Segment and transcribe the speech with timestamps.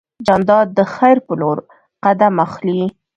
[0.25, 1.57] جانداد د خیر په لور
[2.03, 2.85] قدم اخلي.